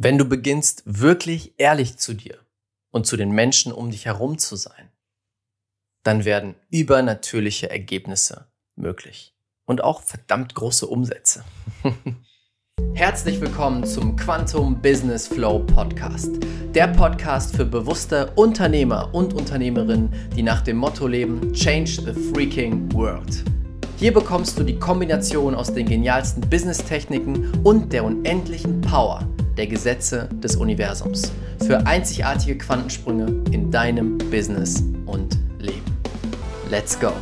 Wenn 0.00 0.16
du 0.16 0.26
beginnst, 0.26 0.84
wirklich 0.86 1.54
ehrlich 1.58 1.98
zu 1.98 2.14
dir 2.14 2.38
und 2.92 3.04
zu 3.04 3.16
den 3.16 3.32
Menschen 3.32 3.72
um 3.72 3.90
dich 3.90 4.06
herum 4.06 4.38
zu 4.38 4.54
sein, 4.54 4.92
dann 6.04 6.24
werden 6.24 6.54
übernatürliche 6.70 7.68
Ergebnisse 7.68 8.46
möglich 8.76 9.34
und 9.66 9.82
auch 9.82 10.02
verdammt 10.02 10.54
große 10.54 10.86
Umsätze. 10.86 11.42
Herzlich 12.94 13.40
willkommen 13.40 13.84
zum 13.84 14.14
Quantum 14.14 14.80
Business 14.80 15.26
Flow 15.26 15.58
Podcast. 15.66 16.30
Der 16.76 16.86
Podcast 16.86 17.56
für 17.56 17.64
bewusste 17.64 18.30
Unternehmer 18.36 19.12
und 19.12 19.34
Unternehmerinnen, 19.34 20.12
die 20.36 20.44
nach 20.44 20.60
dem 20.60 20.76
Motto 20.76 21.08
leben, 21.08 21.52
Change 21.52 21.90
the 21.90 22.12
Freaking 22.32 22.88
World. 22.92 23.42
Hier 23.96 24.14
bekommst 24.14 24.56
du 24.60 24.62
die 24.62 24.78
Kombination 24.78 25.56
aus 25.56 25.74
den 25.74 25.86
genialsten 25.86 26.48
Business-Techniken 26.48 27.50
und 27.64 27.92
der 27.92 28.04
unendlichen 28.04 28.80
Power 28.80 29.28
der 29.58 29.66
Gesetze 29.66 30.28
des 30.34 30.54
Universums 30.54 31.32
für 31.66 31.84
einzigartige 31.84 32.56
Quantensprünge 32.56 33.42
in 33.50 33.72
deinem 33.72 34.16
Business 34.30 34.84
und 35.04 35.36
Leben. 35.58 35.98
Let's 36.70 36.98
go! 37.00 37.12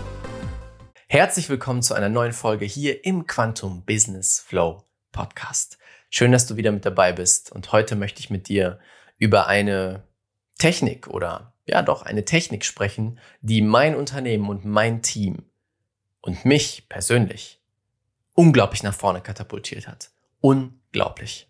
Herzlich 1.08 1.48
willkommen 1.48 1.80
zu 1.80 1.94
einer 1.94 2.10
neuen 2.10 2.34
Folge 2.34 2.66
hier 2.66 3.06
im 3.06 3.26
Quantum 3.26 3.86
Business 3.86 4.38
Flow 4.38 4.84
Podcast. 5.12 5.78
Schön, 6.10 6.30
dass 6.30 6.46
du 6.46 6.56
wieder 6.56 6.72
mit 6.72 6.84
dabei 6.84 7.14
bist 7.14 7.50
und 7.52 7.72
heute 7.72 7.96
möchte 7.96 8.20
ich 8.20 8.28
mit 8.28 8.48
dir 8.48 8.80
über 9.16 9.46
eine 9.46 10.02
Technik 10.58 11.08
oder 11.08 11.54
ja 11.64 11.80
doch 11.80 12.02
eine 12.02 12.26
Technik 12.26 12.66
sprechen, 12.66 13.18
die 13.40 13.62
mein 13.62 13.96
Unternehmen 13.96 14.50
und 14.50 14.66
mein 14.66 15.00
Team 15.00 15.46
und 16.20 16.44
mich 16.44 16.86
persönlich 16.90 17.62
unglaublich 18.34 18.82
nach 18.82 18.94
vorne 18.94 19.22
katapultiert 19.22 19.88
hat. 19.88 20.10
Unglaublich. 20.42 21.48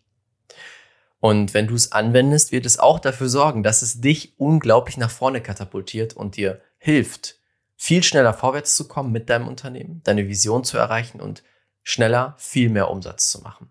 Und 1.27 1.55
wenn 1.55 1.67
du 1.67 1.75
es 1.75 1.91
anwendest, 1.91 2.53
wird 2.53 2.67
es 2.67 2.79
auch 2.79 3.01
dafür 3.01 3.29
sorgen, 3.29 3.65
dass 3.65 3.83
es 3.83 4.01
dich 4.01 4.39
unglaublich 4.39 4.97
nach 4.97 5.11
vorne 5.11 5.43
katapultiert 5.43 6.15
und 6.15 6.37
dir 6.37 6.61
hilft, 6.79 7.41
viel 7.75 8.05
schneller 8.05 8.33
vorwärts 8.33 8.77
zu 8.77 8.87
kommen 8.87 9.11
mit 9.11 9.29
deinem 9.29 9.49
Unternehmen, 9.49 10.03
deine 10.05 10.29
Vision 10.29 10.63
zu 10.63 10.79
erreichen 10.79 11.21
und 11.21 11.43
schneller 11.83 12.37
viel 12.39 12.69
mehr 12.69 12.93
Umsatz 12.93 13.29
zu 13.29 13.41
machen. 13.41 13.69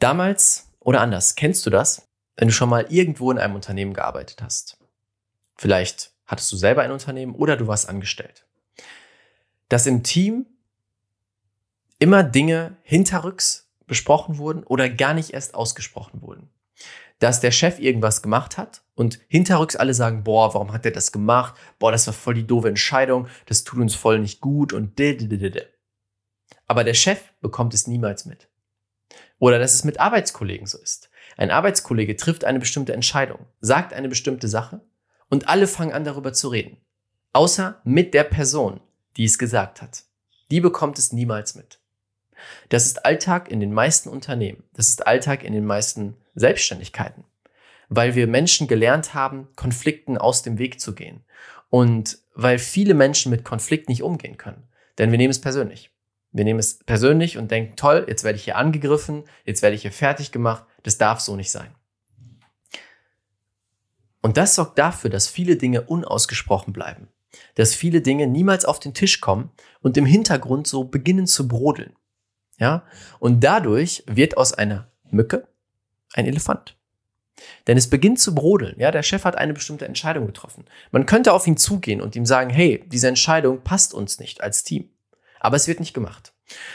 Damals 0.00 0.72
oder 0.80 1.00
anders, 1.00 1.36
kennst 1.36 1.64
du 1.64 1.70
das, 1.70 2.08
wenn 2.34 2.48
du 2.48 2.54
schon 2.54 2.68
mal 2.68 2.86
irgendwo 2.88 3.30
in 3.30 3.38
einem 3.38 3.54
Unternehmen 3.54 3.94
gearbeitet 3.94 4.42
hast? 4.42 4.78
Vielleicht 5.54 6.10
hattest 6.26 6.50
du 6.50 6.56
selber 6.56 6.82
ein 6.82 6.90
Unternehmen 6.90 7.36
oder 7.36 7.56
du 7.56 7.68
warst 7.68 7.88
angestellt. 7.88 8.48
Dass 9.68 9.86
im 9.86 10.02
Team 10.02 10.44
immer 12.00 12.24
Dinge 12.24 12.78
hinterrücks 12.82 13.61
besprochen 13.86 14.38
wurden 14.38 14.64
oder 14.64 14.88
gar 14.88 15.14
nicht 15.14 15.30
erst 15.30 15.54
ausgesprochen 15.54 16.22
wurden. 16.22 16.48
Dass 17.18 17.40
der 17.40 17.50
Chef 17.50 17.78
irgendwas 17.78 18.22
gemacht 18.22 18.58
hat 18.58 18.82
und 18.94 19.20
hinterrücks 19.28 19.76
alle 19.76 19.94
sagen, 19.94 20.24
boah, 20.24 20.54
warum 20.54 20.72
hat 20.72 20.84
der 20.84 20.92
das 20.92 21.12
gemacht? 21.12 21.54
Boah, 21.78 21.92
das 21.92 22.06
war 22.06 22.14
voll 22.14 22.34
die 22.34 22.46
doofe 22.46 22.68
Entscheidung, 22.68 23.28
das 23.46 23.64
tut 23.64 23.80
uns 23.80 23.94
voll 23.94 24.18
nicht 24.18 24.40
gut 24.40 24.72
und 24.72 24.98
didididide. 24.98 25.68
Aber 26.66 26.84
der 26.84 26.94
Chef 26.94 27.20
bekommt 27.40 27.74
es 27.74 27.86
niemals 27.86 28.24
mit. 28.24 28.48
Oder 29.38 29.58
dass 29.58 29.74
es 29.74 29.84
mit 29.84 30.00
Arbeitskollegen 30.00 30.66
so 30.66 30.78
ist. 30.78 31.10
Ein 31.36 31.50
Arbeitskollege 31.50 32.16
trifft 32.16 32.44
eine 32.44 32.58
bestimmte 32.58 32.92
Entscheidung, 32.92 33.46
sagt 33.60 33.92
eine 33.92 34.08
bestimmte 34.08 34.48
Sache 34.48 34.80
und 35.28 35.48
alle 35.48 35.66
fangen 35.66 35.92
an 35.92 36.04
darüber 36.04 36.32
zu 36.32 36.48
reden. 36.48 36.76
Außer 37.32 37.80
mit 37.84 38.14
der 38.14 38.24
Person, 38.24 38.80
die 39.16 39.24
es 39.24 39.38
gesagt 39.38 39.80
hat. 39.82 40.04
Die 40.50 40.60
bekommt 40.60 40.98
es 40.98 41.12
niemals 41.12 41.54
mit. 41.54 41.81
Das 42.68 42.86
ist 42.86 43.04
Alltag 43.04 43.50
in 43.50 43.60
den 43.60 43.72
meisten 43.72 44.08
Unternehmen. 44.08 44.62
Das 44.74 44.88
ist 44.88 45.06
Alltag 45.06 45.44
in 45.44 45.52
den 45.52 45.64
meisten 45.64 46.16
Selbstständigkeiten. 46.34 47.24
Weil 47.88 48.14
wir 48.14 48.26
Menschen 48.26 48.68
gelernt 48.68 49.14
haben, 49.14 49.48
Konflikten 49.56 50.16
aus 50.16 50.42
dem 50.42 50.58
Weg 50.58 50.80
zu 50.80 50.94
gehen. 50.94 51.24
Und 51.70 52.18
weil 52.34 52.58
viele 52.58 52.94
Menschen 52.94 53.30
mit 53.30 53.44
Konflikt 53.44 53.88
nicht 53.88 54.02
umgehen 54.02 54.36
können. 54.36 54.68
Denn 54.98 55.10
wir 55.10 55.18
nehmen 55.18 55.30
es 55.30 55.40
persönlich. 55.40 55.90
Wir 56.32 56.44
nehmen 56.44 56.60
es 56.60 56.78
persönlich 56.78 57.36
und 57.36 57.50
denken, 57.50 57.76
toll, 57.76 58.06
jetzt 58.08 58.24
werde 58.24 58.36
ich 58.36 58.44
hier 58.44 58.56
angegriffen, 58.56 59.24
jetzt 59.44 59.62
werde 59.62 59.76
ich 59.76 59.82
hier 59.82 59.92
fertig 59.92 60.32
gemacht. 60.32 60.64
Das 60.82 60.96
darf 60.96 61.20
so 61.20 61.36
nicht 61.36 61.50
sein. 61.50 61.74
Und 64.22 64.36
das 64.36 64.54
sorgt 64.54 64.78
dafür, 64.78 65.10
dass 65.10 65.28
viele 65.28 65.56
Dinge 65.56 65.82
unausgesprochen 65.82 66.72
bleiben. 66.72 67.08
Dass 67.56 67.74
viele 67.74 68.00
Dinge 68.00 68.26
niemals 68.26 68.64
auf 68.64 68.78
den 68.78 68.94
Tisch 68.94 69.20
kommen 69.20 69.50
und 69.82 69.96
im 69.96 70.06
Hintergrund 70.06 70.66
so 70.66 70.84
beginnen 70.84 71.26
zu 71.26 71.48
brodeln. 71.48 71.94
Ja? 72.62 72.84
Und 73.18 73.42
dadurch 73.42 74.04
wird 74.06 74.36
aus 74.36 74.54
einer 74.54 74.86
Mücke 75.10 75.48
ein 76.14 76.26
Elefant. 76.26 76.76
Denn 77.66 77.76
es 77.76 77.90
beginnt 77.90 78.20
zu 78.20 78.36
brodeln. 78.36 78.76
Ja, 78.78 78.92
der 78.92 79.02
Chef 79.02 79.24
hat 79.24 79.36
eine 79.36 79.52
bestimmte 79.52 79.84
Entscheidung 79.84 80.26
getroffen. 80.26 80.66
Man 80.92 81.04
könnte 81.04 81.32
auf 81.32 81.44
ihn 81.48 81.56
zugehen 81.56 82.00
und 82.00 82.14
ihm 82.14 82.24
sagen, 82.24 82.50
hey, 82.50 82.84
diese 82.86 83.08
Entscheidung 83.08 83.62
passt 83.62 83.94
uns 83.94 84.20
nicht 84.20 84.42
als 84.42 84.62
Team. 84.62 84.90
Aber 85.40 85.56
es 85.56 85.66
wird 85.66 85.80
nicht 85.80 85.92
gemacht. 85.92 86.34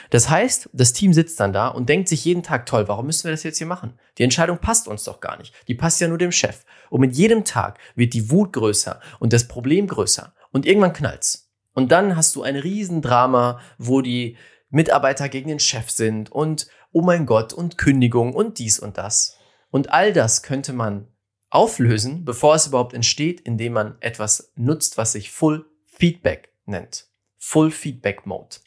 Das 0.09 0.29
heißt, 0.29 0.69
das 0.73 0.91
Team 0.91 1.13
sitzt 1.13 1.39
dann 1.39 1.53
da 1.53 1.69
und 1.69 1.87
denkt 1.87 2.09
sich 2.09 2.25
jeden 2.25 2.43
Tag, 2.43 2.65
toll, 2.65 2.89
warum 2.89 3.05
müssen 3.05 3.23
wir 3.23 3.31
das 3.31 3.43
jetzt 3.43 3.59
hier 3.59 3.67
machen? 3.67 3.93
Die 4.17 4.23
Entscheidung 4.23 4.57
passt 4.57 4.89
uns 4.89 5.05
doch 5.05 5.21
gar 5.21 5.37
nicht. 5.37 5.53
Die 5.69 5.75
passt 5.75 6.01
ja 6.01 6.09
nur 6.09 6.17
dem 6.17 6.33
Chef. 6.33 6.65
Und 6.89 6.99
mit 6.99 7.15
jedem 7.15 7.45
Tag 7.45 7.79
wird 7.95 8.13
die 8.13 8.29
Wut 8.29 8.51
größer 8.51 8.99
und 9.19 9.31
das 9.31 9.47
Problem 9.47 9.87
größer. 9.87 10.33
Und 10.51 10.65
irgendwann 10.65 10.91
knallt's. 10.91 11.49
Und 11.73 11.93
dann 11.93 12.17
hast 12.17 12.35
du 12.35 12.41
ein 12.41 12.57
Riesendrama, 12.57 13.61
wo 13.77 14.01
die 14.01 14.35
Mitarbeiter 14.69 15.29
gegen 15.29 15.49
den 15.49 15.59
Chef 15.59 15.89
sind 15.89 16.31
und 16.31 16.67
oh 16.91 17.01
mein 17.01 17.25
Gott 17.25 17.53
und 17.53 17.77
Kündigung 17.77 18.33
und 18.33 18.59
dies 18.59 18.79
und 18.79 18.97
das. 18.97 19.37
Und 19.69 19.91
all 19.91 20.13
das 20.13 20.43
könnte 20.43 20.73
man 20.73 21.07
auflösen, 21.49 22.25
bevor 22.25 22.55
es 22.55 22.67
überhaupt 22.67 22.93
entsteht, 22.93 23.39
indem 23.41 23.73
man 23.73 23.97
etwas 24.01 24.51
nutzt, 24.55 24.97
was 24.97 25.13
sich 25.13 25.31
Full 25.31 25.65
Feedback 25.85 26.53
nennt. 26.65 27.07
Full 27.37 27.71
Feedback 27.71 28.25
Mode. 28.25 28.57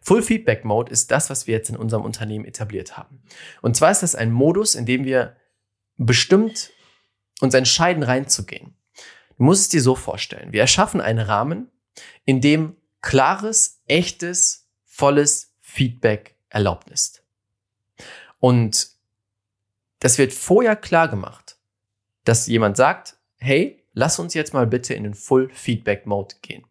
Full 0.00 0.22
Feedback 0.22 0.64
Mode 0.64 0.92
ist 0.92 1.10
das, 1.10 1.30
was 1.30 1.46
wir 1.46 1.54
jetzt 1.54 1.70
in 1.70 1.76
unserem 1.76 2.04
Unternehmen 2.04 2.44
etabliert 2.44 2.96
haben. 2.96 3.22
Und 3.62 3.76
zwar 3.76 3.90
ist 3.90 4.02
das 4.02 4.14
ein 4.14 4.32
Modus, 4.32 4.74
in 4.74 4.86
dem 4.86 5.04
wir 5.04 5.36
bestimmt 5.96 6.70
uns 7.40 7.54
entscheiden, 7.54 8.02
reinzugehen. 8.02 8.76
Du 9.38 9.44
musst 9.44 9.62
es 9.62 9.68
dir 9.68 9.80
so 9.80 9.94
vorstellen. 9.94 10.52
Wir 10.52 10.60
erschaffen 10.60 11.00
einen 11.00 11.20
Rahmen, 11.20 11.70
in 12.24 12.40
dem 12.40 12.76
klares, 13.00 13.82
echtes, 13.86 14.63
volles 14.96 15.52
Feedback 15.60 16.36
erlaubt 16.50 16.88
ist. 16.88 17.24
Und 18.38 18.90
das 19.98 20.18
wird 20.18 20.32
vorher 20.32 20.76
klar 20.76 21.08
gemacht, 21.08 21.56
dass 22.22 22.46
jemand 22.46 22.76
sagt, 22.76 23.16
hey, 23.38 23.82
lass 23.92 24.20
uns 24.20 24.34
jetzt 24.34 24.54
mal 24.54 24.68
bitte 24.68 24.94
in 24.94 25.02
den 25.02 25.14
Full 25.14 25.50
Feedback 25.52 26.06
Mode 26.06 26.36
gehen. 26.42 26.64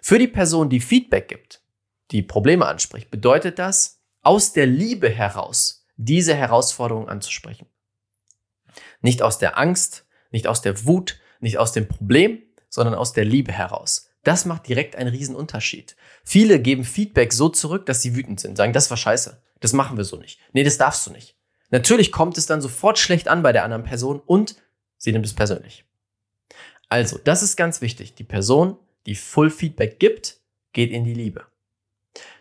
Für 0.00 0.18
die 0.18 0.26
Person, 0.26 0.70
die 0.70 0.80
Feedback 0.80 1.28
gibt, 1.28 1.62
die 2.10 2.22
Probleme 2.22 2.66
anspricht, 2.66 3.12
bedeutet 3.12 3.60
das, 3.60 4.00
aus 4.22 4.52
der 4.52 4.66
Liebe 4.66 5.08
heraus 5.08 5.86
diese 5.96 6.34
Herausforderung 6.34 7.08
anzusprechen. 7.08 7.68
Nicht 9.02 9.22
aus 9.22 9.38
der 9.38 9.56
Angst, 9.56 10.04
nicht 10.32 10.48
aus 10.48 10.62
der 10.62 10.84
Wut, 10.84 11.20
nicht 11.38 11.58
aus 11.58 11.70
dem 11.70 11.86
Problem, 11.86 12.42
sondern 12.68 12.94
aus 12.94 13.12
der 13.12 13.24
Liebe 13.24 13.52
heraus. 13.52 14.11
Das 14.24 14.44
macht 14.44 14.68
direkt 14.68 14.96
einen 14.96 15.10
riesen 15.10 15.34
Unterschied. 15.34 15.96
Viele 16.24 16.60
geben 16.60 16.84
Feedback 16.84 17.32
so 17.32 17.48
zurück, 17.48 17.86
dass 17.86 18.02
sie 18.02 18.14
wütend 18.14 18.40
sind, 18.40 18.56
sagen, 18.56 18.72
das 18.72 18.90
war 18.90 18.96
scheiße. 18.96 19.42
Das 19.60 19.72
machen 19.72 19.96
wir 19.96 20.04
so 20.04 20.16
nicht. 20.16 20.40
Nee, 20.52 20.64
das 20.64 20.78
darfst 20.78 21.06
du 21.06 21.10
nicht. 21.10 21.36
Natürlich 21.70 22.12
kommt 22.12 22.36
es 22.36 22.46
dann 22.46 22.60
sofort 22.60 22.98
schlecht 22.98 23.28
an 23.28 23.42
bei 23.42 23.52
der 23.52 23.64
anderen 23.64 23.84
Person 23.84 24.20
und 24.24 24.56
sie 24.98 25.12
nimmt 25.12 25.24
es 25.24 25.34
persönlich. 25.34 25.84
Also, 26.88 27.18
das 27.18 27.42
ist 27.42 27.56
ganz 27.56 27.80
wichtig. 27.80 28.14
Die 28.14 28.24
Person, 28.24 28.76
die 29.06 29.14
Full 29.14 29.50
Feedback 29.50 29.98
gibt, 29.98 30.38
geht 30.72 30.90
in 30.90 31.04
die 31.04 31.14
Liebe. 31.14 31.46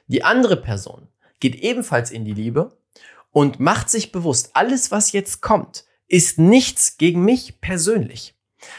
Die 0.08 0.24
andere 0.24 0.58
Person 0.58 1.08
geht 1.40 1.56
ebenfalls 1.56 2.12
in 2.12 2.26
die 2.26 2.34
Liebe 2.34 2.78
und 3.32 3.60
macht 3.60 3.90
sich 3.90 4.12
bewusst, 4.12 4.52
alles, 4.54 4.92
was 4.92 5.14
jetzt 5.14 5.42
kommt, 5.42 5.86
ist 6.08 6.38
nichts 6.38 6.98
gegen 6.98 7.24
mich 7.24 7.62
persönlich. 7.62 8.36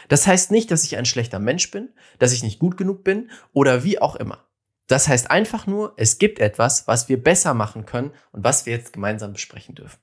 Das 0.08 0.26
heißt 0.26 0.50
nicht, 0.50 0.70
dass 0.70 0.84
ich 0.84 0.96
ein 0.96 1.06
schlechter 1.06 1.38
Mensch 1.38 1.70
bin, 1.70 1.90
dass 2.18 2.32
ich 2.32 2.42
nicht 2.42 2.58
gut 2.58 2.76
genug 2.76 3.04
bin 3.04 3.30
oder 3.52 3.84
wie 3.84 4.00
auch 4.00 4.16
immer. 4.16 4.46
Das 4.86 5.08
heißt 5.08 5.30
einfach 5.30 5.66
nur, 5.66 5.94
es 5.96 6.18
gibt 6.18 6.38
etwas, 6.38 6.86
was 6.86 7.08
wir 7.08 7.22
besser 7.22 7.54
machen 7.54 7.86
können 7.86 8.12
und 8.32 8.44
was 8.44 8.66
wir 8.66 8.74
jetzt 8.74 8.92
gemeinsam 8.92 9.32
besprechen 9.32 9.74
dürfen. 9.74 9.98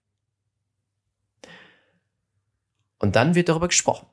Und 2.97 3.15
dann 3.15 3.35
wird 3.35 3.49
darüber 3.49 3.67
gesprochen. 3.67 4.07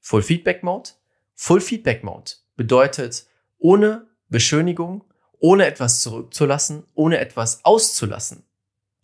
Full 0.00 0.22
Feedback 0.22 0.62
Mode. 0.62 0.90
Full 1.34 1.60
Feedback 1.60 2.04
Mode 2.04 2.32
bedeutet 2.56 3.26
ohne 3.58 4.06
Beschönigung, 4.28 5.04
ohne 5.38 5.66
etwas 5.66 6.00
zurückzulassen, 6.02 6.84
ohne 6.94 7.18
etwas 7.18 7.64
auszulassen, 7.64 8.44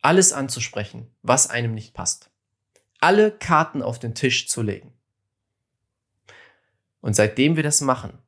alles 0.03 0.33
anzusprechen, 0.33 1.11
was 1.23 1.49
einem 1.49 1.75
nicht 1.75 1.95
passt. 1.95 2.31
Alle 3.01 3.31
Karten 3.31 3.83
auf 3.83 3.99
den 3.99 4.15
Tisch 4.15 4.49
zu 4.49 4.63
legen. 4.63 4.94
Und 7.05 7.15
seitdem 7.15 7.57
wir 7.57 7.63
das 7.63 7.83
machen, 7.83 8.19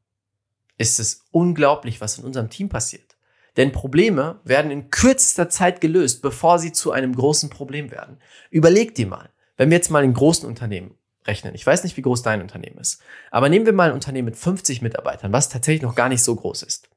ist 0.77 1.01
es 1.01 1.25
unglaublich, 1.31 2.03
was 2.03 2.19
in 2.19 2.25
unserem 2.25 2.51
Team 2.51 2.69
passiert. 2.69 3.17
Denn 3.57 3.73
Probleme 3.73 4.39
werden 4.45 4.71
in 4.71 4.91
kürzester 4.91 5.49
Zeit 5.49 5.81
gelöst, 5.81 6.21
bevor 6.21 6.59
sie 6.59 6.73
zu 6.73 6.93
einem 6.93 7.17
großen 7.17 7.49
Problem 7.49 7.91
werden. 7.91 8.19
Überleg 8.51 8.95
dir 8.95 9.07
mal, 9.07 9.31
wenn 9.57 9.71
wir 9.71 9.79
jetzt 9.79 9.89
mal 9.89 10.05
in 10.05 10.13
großen 10.13 10.47
Unternehmen 10.47 10.95
rechnen. 11.25 11.55
Ich 11.55 11.67
weiß 11.67 11.85
nicht, 11.85 11.97
wie 11.97 12.03
groß 12.03 12.21
dein 12.23 12.43
Unternehmen 12.43 12.77
ist. 12.77 13.01
Aber 13.31 13.49
nehmen 13.49 13.65
wir 13.65 13.73
mal 13.73 13.89
ein 13.89 13.95
Unternehmen 13.95 14.27
mit 14.27 14.37
50 14.37 14.83
Mitarbeitern, 14.83 15.33
was 15.33 15.49
tatsächlich 15.49 15.81
noch 15.81 15.95
gar 15.95 16.11
nicht 16.11 16.23
so 16.23 16.37
groß 16.37 16.63
ist. 16.63 16.91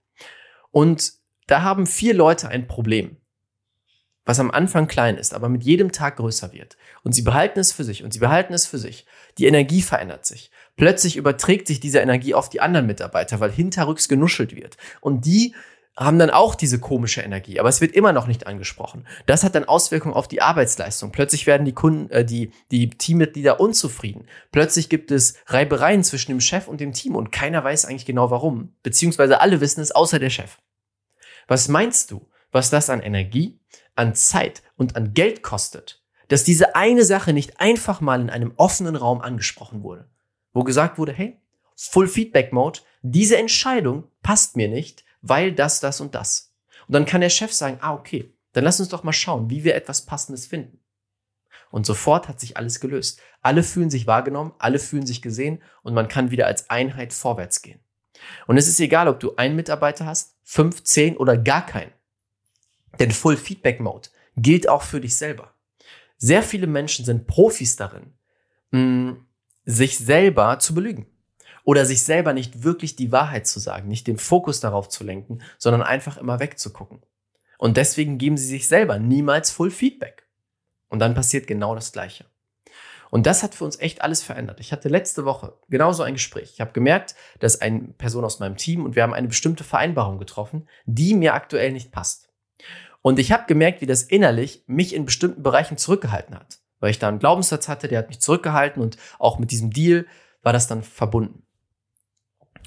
Und 0.72 1.14
da 1.48 1.62
haben 1.62 1.88
vier 1.88 2.14
Leute 2.14 2.50
ein 2.50 2.68
Problem, 2.68 3.19
was 4.30 4.40
am 4.40 4.52
Anfang 4.52 4.88
klein 4.88 5.18
ist, 5.18 5.34
aber 5.34 5.50
mit 5.50 5.64
jedem 5.64 5.92
Tag 5.92 6.18
größer 6.18 6.54
wird. 6.54 6.78
Und 7.04 7.14
sie 7.14 7.24
behalten 7.24 7.60
es 7.60 7.72
für 7.72 7.84
sich 7.84 8.04
und 8.04 8.14
sie 8.14 8.20
behalten 8.20 8.54
es 8.54 8.68
für 8.68 8.78
sich. 8.78 9.08
Die 9.40 9.48
Energie 9.48 9.81
verändert 9.81 10.28
sich. 10.28 10.52
Plötzlich 10.78 11.18
überträgt 11.18 11.66
sich 11.66 11.80
diese 11.80 11.98
Energie 11.98 12.36
auf 12.36 12.48
die 12.48 12.62
anderen 12.62 12.86
Mitarbeiter, 12.86 13.40
weil 13.40 13.52
hinterrücks 13.52 14.08
genuschelt 14.08 14.56
wird. 14.56 14.78
Und 15.02 15.26
die 15.26 15.56
haben 15.98 16.20
dann 16.20 16.30
auch 16.30 16.54
diese 16.54 16.80
komische 16.80 17.22
Energie, 17.22 17.60
aber 17.60 17.70
es 17.70 17.81
wird 17.81 17.96
immer 17.96 18.14
noch 18.14 18.28
nicht 18.28 18.46
angesprochen. 18.46 19.08
Das 19.26 19.44
hat 19.44 19.56
dann 19.56 19.66
Auswirkungen 19.66 20.14
auf 20.14 20.28
die 20.28 20.44
Arbeitsleistung. 20.44 21.12
Plötzlich 21.12 21.48
werden 21.48 21.66
die 21.66 21.74
Kunden, 21.74 22.12
äh, 22.12 22.24
die, 22.24 22.52
die 22.70 22.92
Teammitglieder 22.92 23.60
unzufrieden. 23.60 24.28
Plötzlich 24.52 24.90
gibt 24.90 25.10
es 25.10 25.34
Reibereien 25.48 26.04
zwischen 26.04 26.34
dem 26.34 26.40
Chef 26.40 26.68
und 26.68 26.82
dem 26.82 26.94
Team 26.94 27.16
und 27.16 27.32
keiner 27.32 27.64
weiß 27.64 27.86
eigentlich 27.86 28.06
genau 28.06 28.30
warum. 28.30 28.75
Beziehungsweise 28.84 29.42
alle 29.42 29.60
wissen 29.60 29.82
es, 29.82 29.90
außer 29.92 30.20
der 30.20 30.30
Chef. 30.30 30.60
Was 31.48 31.68
meinst 31.68 32.12
du, 32.12 32.28
was 32.52 32.70
das 32.70 32.92
an 32.92 33.02
Energie, 33.02 33.59
an 34.00 34.16
Zeit 34.16 34.63
und 34.78 34.96
an 34.96 35.13
Geld 35.13 35.44
kostet, 35.44 36.01
dass 36.30 36.46
diese 36.46 36.75
eine 36.75 37.04
Sache 37.04 37.34
nicht 37.34 37.60
einfach 37.60 38.01
mal 38.01 38.22
in 38.22 38.30
einem 38.30 38.54
offenen 38.56 38.96
Raum 38.96 39.22
angesprochen 39.22 39.84
wurde, 39.84 40.10
wo 40.54 40.63
gesagt 40.63 40.98
wurde, 40.98 41.12
hey, 41.12 41.40
Full 41.75 42.07
Feedback 42.07 42.51
Mode, 42.51 42.80
diese 43.01 43.38
Entscheidung 43.38 44.10
passt 44.22 44.57
mir 44.57 44.68
nicht, 44.68 45.06
weil 45.22 45.54
das, 45.54 45.80
das 45.80 46.01
und 46.01 46.16
das. 46.16 46.54
Und 46.88 46.94
dann 46.94 47.06
kann 47.06 47.22
der 47.22 47.30
Chef 47.30 47.54
sagen, 47.54 47.78
ah, 47.81 47.94
okay, 47.94 48.34
dann 48.54 48.63
lass 48.63 48.80
uns 48.80 48.90
doch 48.90 49.04
mal 49.04 49.13
schauen, 49.13 49.50
wie 49.50 49.63
wir 49.63 49.75
etwas 49.75 50.06
Passendes 50.06 50.48
finden. 50.48 50.80
Und 51.72 51.86
sofort 51.86 52.28
hat 52.28 52.40
sich 52.40 52.57
alles 52.57 52.80
gelöst. 52.80 53.22
Alle 53.42 53.63
fühlen 53.63 53.90
sich 53.90 54.07
wahrgenommen, 54.07 54.54
alle 54.60 54.80
fühlen 54.80 55.06
sich 55.06 55.22
gesehen 55.22 55.62
und 55.84 55.94
man 55.94 56.07
kann 56.07 56.31
wieder 56.31 56.48
als 56.48 56.69
Einheit 56.69 57.13
vorwärts 57.13 57.62
gehen. 57.62 57.80
Und 58.48 58.57
es 58.57 58.68
ist 58.68 58.80
egal, 58.80 59.07
ob 59.07 59.19
du 59.19 59.36
einen 59.36 59.56
Mitarbeiter 59.56 60.06
hast, 60.06 60.36
fünf, 60.44 60.84
zehn 60.84 61.16
oder 61.16 61.38
gar 61.38 61.66
keinen. 61.66 61.92
Denn 62.97 63.12
Full 63.12 63.38
Feedback 63.38 63.80
Mode 63.80 64.09
gilt 64.36 64.68
auch 64.68 64.81
für 64.81 65.01
dich 65.01 65.15
selber. 65.15 65.53
Sehr 66.18 66.44
viele 66.44 66.68
Menschen 66.68 67.06
sind 67.06 67.27
Profis 67.27 67.75
darin, 67.75 68.13
mm, 68.71 69.12
sich 69.65 69.97
selber 69.97 70.59
zu 70.59 70.74
belügen 70.74 71.06
oder 71.63 71.86
sich 71.86 72.03
selber 72.03 72.33
nicht 72.33 72.63
wirklich 72.63 72.95
die 72.95 73.12
Wahrheit 73.12 73.47
zu 73.47 73.59
sagen, 73.59 73.88
nicht 73.88 74.07
den 74.07 74.18
Fokus 74.18 74.59
darauf 74.59 74.89
zu 74.89 75.03
lenken, 75.03 75.39
sondern 75.57 75.81
einfach 75.81 76.18
immer 76.18 76.39
wegzugucken. 76.39 77.01
Und 77.57 77.77
deswegen 77.77 78.18
geben 78.18 78.38
sie 78.38 78.47
sich 78.47 78.68
selber 78.68 79.00
niemals 79.00 79.51
Full 79.51 79.71
Feedback. 79.71 80.27
Und 80.88 81.00
dann 81.00 81.13
passiert 81.13 81.45
genau 81.45 81.75
das 81.75 81.91
Gleiche. 81.91 82.25
Und 83.12 83.25
das 83.25 83.44
hat 83.44 83.56
für 83.56 83.65
uns 83.65 83.80
echt 83.80 84.01
alles 84.01 84.21
verändert. 84.21 84.59
Ich 84.59 84.71
hatte 84.71 84.88
letzte 84.88 85.25
Woche 85.25 85.57
genauso 85.68 86.03
ein 86.03 86.13
Gespräch. 86.13 86.51
Ich 86.53 86.62
habe 86.62 86.71
gemerkt, 86.71 87.15
dass 87.39 87.59
eine 87.59 87.80
Person 87.97 88.24
aus 88.24 88.39
meinem 88.39 88.57
Team 88.57 88.86
und 88.86 88.95
wir 88.95 89.03
haben 89.03 89.13
eine 89.13 89.27
bestimmte 89.27 89.63
Vereinbarung 89.63 90.19
getroffen, 90.19 90.68
die 90.86 91.15
mir 91.15 91.33
aktuell 91.33 91.71
nicht 91.71 91.91
passt. 91.91 92.29
Und 93.01 93.19
ich 93.19 93.31
habe 93.31 93.46
gemerkt, 93.48 93.81
wie 93.81 93.86
das 93.86 94.04
innerlich 94.04 94.63
mich 94.68 94.94
in 94.94 95.06
bestimmten 95.06 95.44
Bereichen 95.44 95.78
zurückgehalten 95.78 96.36
hat. 96.36 96.60
Weil 96.80 96.92
ich 96.92 97.00
da 97.00 97.07
einen 97.07 97.19
Glaubenssatz 97.19 97.68
hatte, 97.68 97.88
der 97.88 98.00
hat 98.00 98.10
mich 98.10 98.22
zurückgehalten 98.22 98.81
und 98.81 98.98
auch 99.18 99.40
mit 99.40 99.51
diesem 99.51 99.72
Deal 99.72 100.06
war 100.42 100.54
das 100.54 100.68
dann 100.68 100.84
verbunden. 100.84 101.44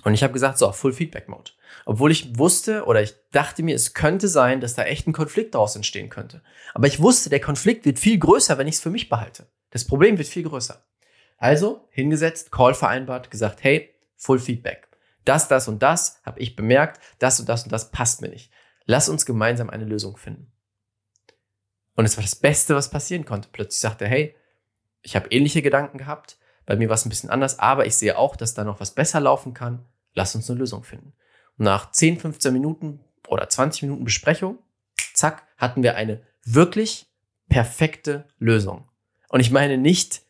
Und 0.05 0.15
ich 0.15 0.23
habe 0.23 0.33
gesagt, 0.33 0.59
so, 0.59 0.73
Full 0.73 0.93
Feedback 0.93 1.29
Mode. 1.29 1.53
Obwohl 1.85 2.11
ich 2.11 2.39
wusste 2.39 2.85
oder 2.85 3.03
ich 3.03 3.15
dachte 3.31 3.63
mir, 3.63 3.75
es 3.75 3.95
könnte 3.95 4.29
sein, 4.29 4.61
dass 4.61 4.75
da 4.75 4.85
echt 4.85 5.07
ein 5.07 5.13
Konflikt 5.13 5.55
daraus 5.55 5.77
entstehen 5.77 6.09
könnte. 6.09 6.43
Aber 6.75 6.87
ich 6.87 7.01
wusste, 7.01 7.31
der 7.31 7.41
Konflikt 7.41 7.85
wird 7.85 7.99
viel 7.99 8.19
größer, 8.19 8.59
wenn 8.59 8.67
ich 8.67 8.77
es 8.77 8.81
für 8.81 8.91
mich 8.91 9.09
behalte. 9.09 9.47
Das 9.71 9.87
Problem 9.87 10.19
wird 10.19 10.29
viel 10.29 10.43
größer. 10.43 10.85
Also 11.39 11.89
hingesetzt, 11.91 12.53
Call 12.53 12.75
vereinbart, 12.75 13.31
gesagt, 13.31 13.63
hey, 13.63 13.91
Full 14.17 14.39
Feedback. 14.39 14.89
Das, 15.25 15.49
das 15.49 15.69
und 15.69 15.83
das 15.83 16.21
habe 16.25 16.41
ich 16.41 16.57
bemerkt, 16.57 17.01
das 17.19 17.41
und 17.41 17.49
das 17.49 17.65
und 17.65 17.73
das 17.73 17.91
passt 17.91 18.23
mir 18.23 18.29
nicht. 18.29 18.52
Lass 18.85 19.09
uns 19.09 19.27
gemeinsam 19.27 19.71
eine 19.71 19.85
Lösung 19.85 20.17
finden. 20.17 20.53
Und 21.95 22.05
es 22.05 22.17
war 22.17 22.23
das 22.23 22.37
Beste, 22.37 22.75
was 22.75 22.91
passieren 22.91 23.25
konnte. 23.25 23.49
Plötzlich 23.53 23.81
sagte 23.81 24.05
er, 24.05 24.11
hey, 24.11 24.37
ich 25.03 25.17
habe 25.17 25.29
ähnliche 25.29 25.63
Gedanken 25.63 25.99
gehabt, 25.99 26.39
bei 26.65 26.77
mir 26.77 26.89
war 26.89 26.95
es 26.95 27.05
ein 27.05 27.11
bisschen 27.11 27.31
anders, 27.31 27.59
aber 27.59 27.87
ich 27.87 27.97
sehe 27.97 28.17
auch, 28.17 28.37
dass 28.37 28.55
da 28.55 28.65
noch 28.65 28.81
was 28.81 28.93
besser 28.93 29.21
laufen 29.21 29.53
kann. 29.53 29.85
Lass 30.15 30.35
uns 30.35 30.49
eine 30.49 30.61
Lösung 30.61 30.85
finden. 30.85 31.13
Und 31.59 31.65
nach 31.65 31.91
10, 31.91 32.21
15 32.21 32.53
Minuten 32.53 33.01
oder 33.29 33.49
20 33.49 33.83
Minuten 33.83 34.05
Besprechung, 34.05 34.59
zack, 35.15 35.47
hatten 35.57 35.83
wir 35.83 35.97
eine 35.97 36.23
wirklich 36.45 37.07
perfekte 37.49 38.27
Lösung. 38.39 38.89
Und 39.29 39.41
ich 39.41 39.51
meine 39.51 39.77
nicht, 39.77 40.23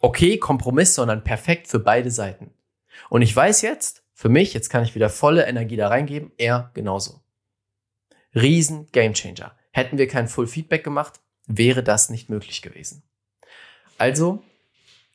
okay, 0.00 0.38
Kompromiss, 0.38 0.94
sondern 0.94 1.24
perfekt 1.24 1.68
für 1.68 1.78
beide 1.78 2.10
Seiten. 2.10 2.52
Und 3.08 3.22
ich 3.22 3.34
weiß 3.34 3.62
jetzt, 3.62 4.04
für 4.12 4.28
mich, 4.28 4.54
jetzt 4.54 4.68
kann 4.68 4.84
ich 4.84 4.94
wieder 4.94 5.08
volle 5.08 5.46
Energie 5.46 5.76
da 5.76 5.88
reingeben, 5.88 6.32
er 6.36 6.70
genauso. 6.74 7.23
Riesen 8.34 8.88
Gamechanger. 8.92 9.56
Hätten 9.70 9.98
wir 9.98 10.08
kein 10.08 10.28
Full 10.28 10.46
Feedback 10.46 10.84
gemacht, 10.84 11.20
wäre 11.46 11.82
das 11.82 12.10
nicht 12.10 12.30
möglich 12.30 12.62
gewesen. 12.62 13.02
Also 13.98 14.42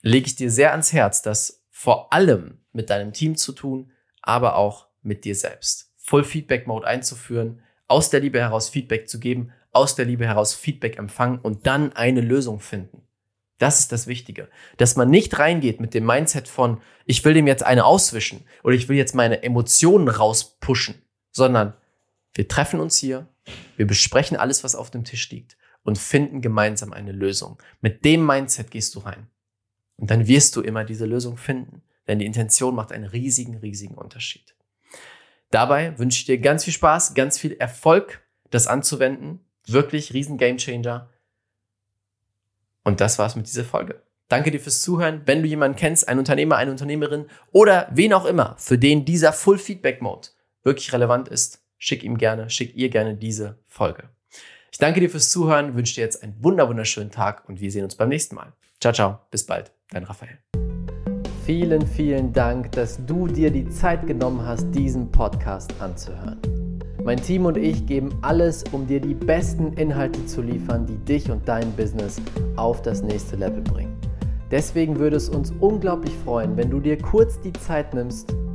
lege 0.01 0.27
ich 0.27 0.36
dir 0.36 0.51
sehr 0.51 0.71
ans 0.71 0.94
Herz, 0.94 1.21
das 1.21 1.66
vor 1.69 2.13
allem 2.13 2.60
mit 2.71 2.89
deinem 2.89 3.13
Team 3.13 3.36
zu 3.36 3.51
tun, 3.51 3.92
aber 4.21 4.56
auch 4.56 4.88
mit 5.01 5.25
dir 5.25 5.36
selbst. 5.36 5.94
Full 5.98 6.24
Feedback 6.24 6.68
Mode 6.68 6.88
einzuführen, 6.88 7.62
aus 7.88 8.10
der 8.10 8.19
Liebe 8.19 8.39
heraus 8.39 8.69
Feedback 8.69 9.10
zu 9.10 9.19
geben, 9.19 9.51
aus 9.71 9.95
der 9.95 10.06
Liebe 10.06 10.25
heraus 10.25 10.54
Feedback 10.54 10.98
empfangen 10.98 11.39
und 11.39 11.68
dann 11.68 11.94
eine 11.94 12.21
Lösung 12.21 12.60
finden. 12.60 13.04
Das 13.57 13.80
ist 13.80 13.92
das 13.92 14.07
Wichtige. 14.07 14.48
Dass 14.77 14.95
man 14.95 15.10
nicht 15.10 15.38
reingeht 15.38 15.81
mit 15.81 15.94
dem 15.94 16.06
Mindset 16.06 16.48
von, 16.48 16.81
ich 17.06 17.24
will 17.25 17.33
dem 17.33 17.48
jetzt 17.48 17.63
eine 17.63 17.86
auswischen 17.86 18.45
oder 18.63 18.75
ich 18.75 18.88
will 18.88 18.98
jetzt 18.98 19.16
meine 19.16 19.44
Emotionen 19.44 20.07
rauspushen, 20.07 21.01
sondern 21.31 21.74
wir 22.34 22.48
treffen 22.48 22.80
uns 22.80 22.98
hier, 22.98 23.28
wir 23.78 23.88
besprechen 23.88 24.38
alles, 24.38 24.64
was 24.64 24.76
auf 24.76 24.92
dem 24.92 25.04
Tisch 25.04 25.30
liegt 25.31 25.58
und 25.84 25.98
finden 25.98 26.42
gemeinsam 26.42 26.94
eine 26.94 27.12
Lösung. 27.12 27.62
Mit 27.81 28.06
dem 28.06 28.26
Mindset 28.26 28.72
gehst 28.72 28.96
du 28.96 29.00
rein. 29.00 29.28
Und 29.98 30.12
dann 30.12 30.28
wirst 30.28 30.56
du 30.56 30.62
immer 30.62 30.84
diese 30.86 31.06
Lösung 31.06 31.38
finden. 31.38 31.81
Denn 32.08 32.20
die 32.20 32.26
Intention 32.26 32.76
macht 32.76 32.92
einen 32.92 33.06
riesigen, 33.06 33.58
riesigen 33.58 33.96
Unterschied. 33.96 34.56
Dabei 35.52 35.98
wünsche 35.98 36.20
ich 36.20 36.26
dir 36.26 36.40
ganz 36.40 36.64
viel 36.64 36.74
Spaß, 36.74 37.14
ganz 37.14 37.38
viel 37.38 37.54
Erfolg, 37.54 38.22
das 38.50 38.68
anzuwenden. 38.68 39.40
Wirklich 39.66 40.14
riesen 40.14 40.38
Gamechanger. 40.38 41.10
Und 42.84 43.02
das 43.02 43.20
war's 43.20 43.36
mit 43.36 43.48
dieser 43.48 43.66
Folge. 43.66 44.02
Danke 44.28 44.52
dir 44.52 44.60
fürs 44.60 44.81
Zuhören. 44.81 45.24
Wenn 45.26 45.42
du 45.42 45.48
jemanden 45.48 45.78
kennst, 45.78 46.07
einen 46.07 46.19
Unternehmer, 46.19 46.57
eine 46.57 46.71
Unternehmerin 46.71 47.26
oder 47.52 47.90
wen 47.92 48.14
auch 48.14 48.26
immer, 48.26 48.56
für 48.57 48.78
den 48.78 49.06
dieser 49.06 49.33
Full 49.33 49.57
Feedback 49.57 50.02
Mode 50.02 50.30
wirklich 50.64 50.94
relevant 50.94 51.28
ist, 51.28 51.64
schick 51.80 52.04
ihm 52.04 52.18
gerne, 52.18 52.50
schick 52.50 52.76
ihr 52.76 52.90
gerne 52.90 53.16
diese 53.16 53.57
Folge. 53.66 54.09
Ich 54.71 54.78
danke 54.78 55.00
dir 55.00 55.09
fürs 55.09 55.30
Zuhören, 55.30 55.74
wünsche 55.74 55.95
dir 55.95 56.02
jetzt 56.02 56.21
einen 56.21 56.36
wunderschönen 56.44 57.09
Tag 57.09 57.50
und 57.50 57.59
wir 57.59 57.71
sehen 57.71 57.83
uns 57.83 57.95
beim 57.95 58.09
nächsten 58.09 58.36
Mal. 58.36 58.54
Ciao, 58.80 58.94
ciao, 58.94 59.19
bis 59.31 59.45
bald, 59.45 59.71
dein 59.90 60.04
Raphael. 60.04 60.38
Vielen, 61.45 61.88
vielen 61.88 62.31
Dank, 62.31 62.71
dass 62.74 63.04
du 63.07 63.26
dir 63.26 63.50
die 63.50 63.68
Zeit 63.69 64.06
genommen 64.06 64.45
hast, 64.45 64.69
diesen 64.71 65.12
Podcast 65.12 65.74
anzuhören. 65.80 66.40
Mein 67.04 67.19
Team 67.19 67.45
und 67.45 67.57
ich 67.57 67.88
geben 67.88 68.16
alles, 68.21 68.64
um 68.71 68.86
dir 68.86 69.00
die 69.00 69.16
besten 69.16 69.74
Inhalte 69.74 70.24
zu 70.28 70.42
liefern, 70.42 70.86
die 70.86 70.98
dich 70.98 71.31
und 71.31 71.48
dein 71.48 71.71
Business 71.76 72.21
auf 72.56 72.83
das 72.83 73.02
nächste 73.02 73.38
Level 73.38 73.62
bringen. 73.62 73.98
Deswegen 74.52 75.00
würde 75.00 75.16
es 75.16 75.30
uns 75.30 75.52
unglaublich 75.59 76.14
freuen, 76.24 76.56
wenn 76.57 76.69
du 76.69 76.80
dir 76.80 76.98
kurz 76.98 77.40
die 77.40 77.54
Zeit 77.54 77.94
nimmst, 77.94 78.36